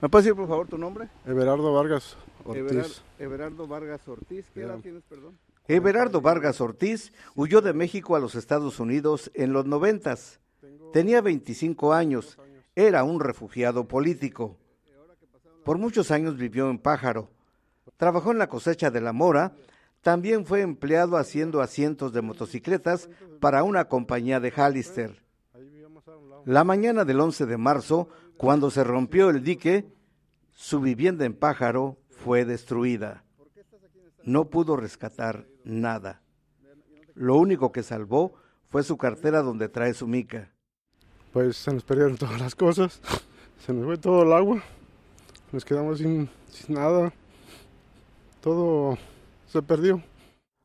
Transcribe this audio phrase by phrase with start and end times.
[0.00, 1.08] ¿Me puedes decir por favor tu nombre?
[1.24, 3.02] Everardo Vargas Ortiz.
[3.18, 4.44] Everardo Vargas Ortiz.
[4.52, 5.38] ¿Qué edad tienes, perdón?
[5.68, 10.38] Everardo Vargas Ortiz huyó de México a los Estados Unidos en los noventas.
[10.92, 12.38] Tenía 25 años.
[12.74, 14.56] Era un refugiado político.
[15.64, 17.30] Por muchos años vivió en Pájaro.
[17.96, 19.54] Trabajó en la cosecha de la mora.
[20.02, 23.08] También fue empleado haciendo asientos de motocicletas
[23.40, 25.22] para una compañía de Hallister.
[26.44, 29.86] La mañana del 11 de marzo, cuando se rompió el dique,
[30.52, 33.24] su vivienda en Pájaro fue destruida.
[34.24, 36.20] No pudo rescatar nada.
[37.14, 38.34] Lo único que salvó
[38.68, 40.52] fue su cartera donde trae su mica.
[41.32, 43.00] Pues se nos perdieron todas las cosas,
[43.64, 44.62] se nos fue todo el agua,
[45.52, 46.28] nos quedamos sin,
[46.68, 47.12] nada,
[48.40, 48.98] todo
[49.46, 50.02] se perdió.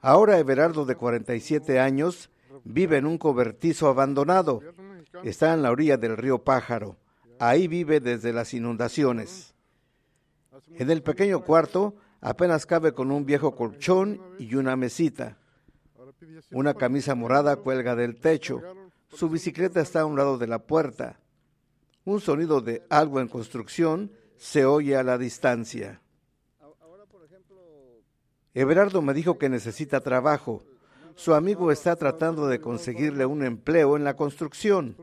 [0.00, 2.30] Ahora Everardo, de 47 años,
[2.64, 4.62] vive en un cobertizo abandonado.
[5.24, 6.96] Está en la orilla del río Pájaro.
[7.38, 9.54] Ahí vive desde las inundaciones.
[10.74, 15.38] En el pequeño cuarto apenas cabe con un viejo colchón y una mesita.
[16.50, 18.60] Una camisa morada cuelga del techo.
[19.08, 21.20] Su bicicleta está a un lado de la puerta.
[22.04, 26.00] Un sonido de algo en construcción se oye a la distancia.
[28.54, 30.62] Everardo me dijo que necesita trabajo.
[31.14, 34.96] Su amigo está tratando de conseguirle un empleo en la construcción.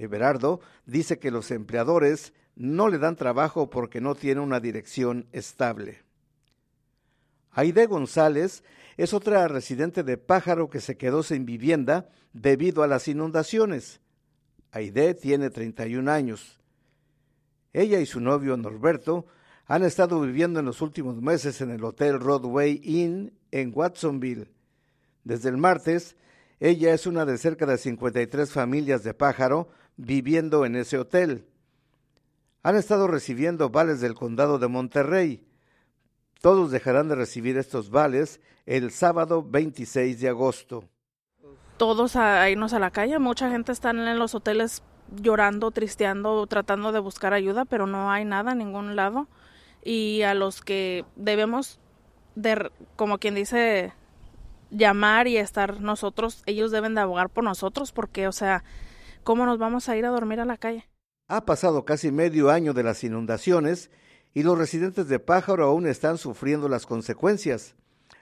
[0.00, 6.02] Everardo dice que los empleadores no le dan trabajo porque no tiene una dirección estable.
[7.52, 8.64] Aide González
[8.96, 14.00] es otra residente de Pájaro que se quedó sin vivienda debido a las inundaciones.
[14.72, 16.60] Aide tiene 31 años.
[17.72, 19.26] Ella y su novio Norberto
[19.66, 24.50] han estado viviendo en los últimos meses en el Hotel Broadway Inn en Watsonville.
[25.24, 26.16] Desde el martes,
[26.58, 29.68] ella es una de cerca de 53 familias de Pájaro
[30.00, 31.46] viviendo en ese hotel.
[32.62, 35.46] Han estado recibiendo vales del condado de Monterrey.
[36.40, 40.84] Todos dejarán de recibir estos vales el sábado 26 de agosto.
[41.76, 44.82] Todos a irnos a la calle, mucha gente está en los hoteles
[45.14, 49.28] llorando, tristeando, tratando de buscar ayuda, pero no hay nada en ningún lado.
[49.82, 51.80] Y a los que debemos
[52.34, 53.92] de, como quien dice,
[54.70, 58.62] llamar y estar nosotros, ellos deben de abogar por nosotros, porque, o sea,
[59.22, 60.88] ¿cómo nos vamos a ir a dormir a la calle?
[61.28, 63.90] Ha pasado casi medio año de las inundaciones
[64.34, 67.74] y los residentes de Pájaro aún están sufriendo las consecuencias.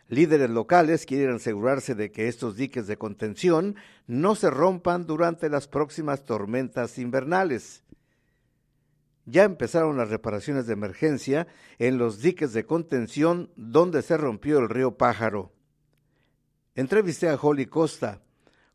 [0.09, 3.77] Líderes locales quieren asegurarse de que estos diques de contención
[4.07, 7.85] no se rompan durante las próximas tormentas invernales.
[9.27, 11.47] Ya empezaron las reparaciones de emergencia
[11.79, 15.53] en los diques de contención donde se rompió el río Pájaro.
[16.75, 18.23] Entrevisté a Holly Costa.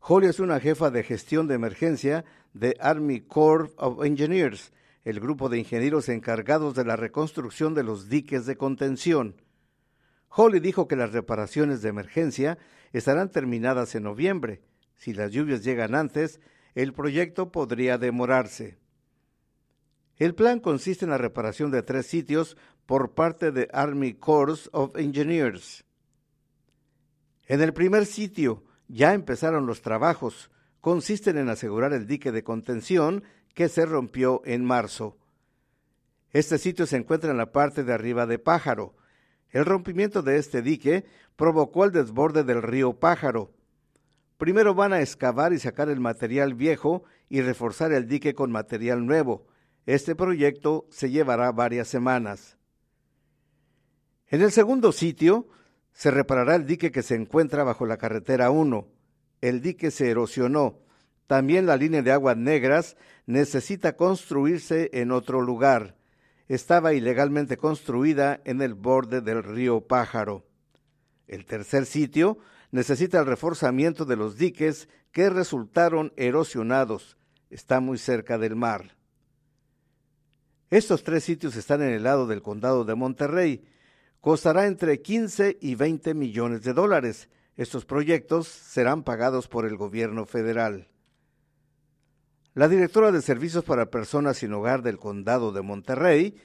[0.06, 4.70] Holly es una jefa de gestión de emergencia de Army Corps of Engineers,
[5.02, 9.40] el grupo de ingenieros encargados de la reconstrucción de los diques de contención.
[10.28, 12.58] Holly dijo que las reparaciones de emergencia
[12.92, 14.60] estarán terminadas en noviembre.
[14.94, 16.38] Si las lluvias llegan antes,
[16.74, 18.76] el proyecto podría demorarse.
[20.18, 24.98] El plan consiste en la reparación de tres sitios por parte de Army Corps of
[24.98, 25.82] Engineers.
[27.46, 28.64] En el primer sitio
[28.94, 30.52] ya empezaron los trabajos.
[30.80, 35.18] Consisten en asegurar el dique de contención que se rompió en marzo.
[36.30, 38.94] Este sitio se encuentra en la parte de arriba de Pájaro.
[39.50, 43.52] El rompimiento de este dique provocó el desborde del río Pájaro.
[44.38, 49.06] Primero van a excavar y sacar el material viejo y reforzar el dique con material
[49.06, 49.48] nuevo.
[49.86, 52.58] Este proyecto se llevará varias semanas.
[54.28, 55.48] En el segundo sitio
[55.94, 58.86] se reparará el dique que se encuentra bajo la carretera 1.
[59.40, 60.80] El dique se erosionó.
[61.28, 62.96] También la línea de aguas negras
[63.26, 65.96] necesita construirse en otro lugar.
[66.48, 70.44] Estaba ilegalmente construida en el borde del río Pájaro.
[71.28, 72.38] El tercer sitio
[72.72, 77.16] necesita el reforzamiento de los diques que resultaron erosionados.
[77.50, 78.96] Está muy cerca del mar.
[80.70, 83.64] Estos tres sitios están en el lado del condado de Monterrey
[84.24, 87.28] costará entre 15 y 20 millones de dólares.
[87.56, 90.88] Estos proyectos serán pagados por el gobierno federal.
[92.54, 96.36] La directora de Servicios para Personas sin Hogar del Condado de Monterrey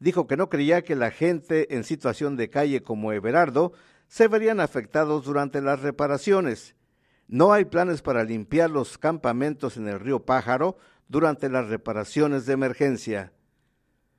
[0.00, 3.72] dijo que no creía que la gente en situación de calle como Everardo
[4.08, 6.74] se verían afectados durante las reparaciones.
[7.28, 10.76] No hay planes para limpiar los campamentos en el río Pájaro
[11.06, 13.32] durante las reparaciones de emergencia.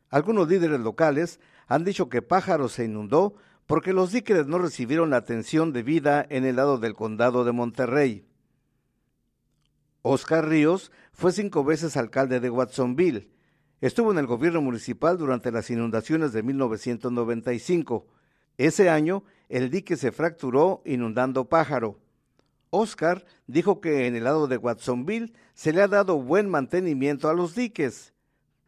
[0.10, 3.36] Algunos líderes locales han dicho que Pájaro se inundó
[3.68, 8.26] porque los diques no recibieron la atención debida en el lado del condado de Monterrey.
[10.02, 13.30] Oscar Ríos fue cinco veces alcalde de Watsonville.
[13.82, 18.08] Estuvo en el gobierno municipal durante las inundaciones de 1995.
[18.58, 22.00] Ese año, el dique se fracturó inundando Pájaro.
[22.72, 27.36] Oscar dijo que en el lado de Watsonville se le ha dado buen mantenimiento a
[27.36, 28.14] los diques.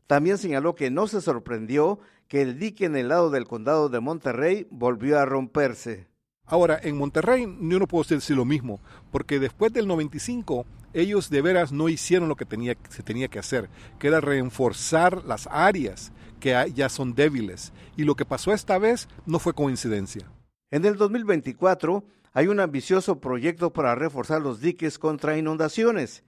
[0.06, 2.00] También señaló que no se sorprendió
[2.32, 6.08] que el dique en el lado del condado de Monterrey volvió a romperse.
[6.46, 8.80] Ahora, en Monterrey yo no puedo decir lo mismo,
[9.12, 13.40] porque después del 95 ellos de veras no hicieron lo que tenía, se tenía que
[13.40, 13.70] hacer,
[14.00, 17.74] que era reforzar las áreas que ya son débiles.
[17.98, 20.32] Y lo que pasó esta vez no fue coincidencia.
[20.70, 26.24] En el 2024 hay un ambicioso proyecto para reforzar los diques contra inundaciones.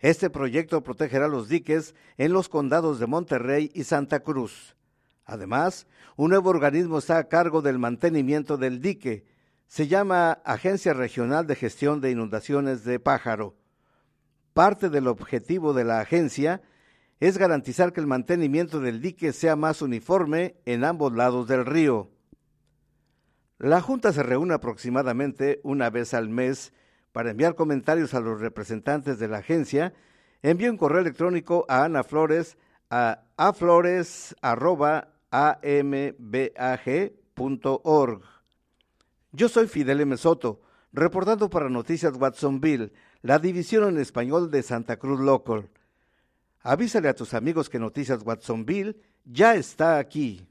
[0.00, 4.75] Este proyecto protegerá los diques en los condados de Monterrey y Santa Cruz.
[5.26, 5.86] Además,
[6.16, 9.26] un nuevo organismo está a cargo del mantenimiento del dique.
[9.66, 13.56] Se llama Agencia Regional de Gestión de Inundaciones de Pájaro.
[14.54, 16.62] Parte del objetivo de la agencia
[17.18, 22.10] es garantizar que el mantenimiento del dique sea más uniforme en ambos lados del río.
[23.58, 26.72] La Junta se reúne aproximadamente una vez al mes
[27.10, 29.92] para enviar comentarios a los representantes de la agencia.
[30.42, 32.56] Envió un correo electrónico a Ana Flores
[32.90, 33.22] a
[35.30, 38.22] aflores.ambag.org.
[39.32, 40.16] Yo soy Fidel M.
[40.16, 40.60] Soto,
[40.92, 42.92] reportando para Noticias Watsonville,
[43.22, 45.68] la división en español de Santa Cruz Local.
[46.62, 50.46] Avísale a tus amigos que Noticias Watsonville ya está aquí.